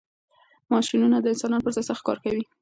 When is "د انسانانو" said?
1.21-1.65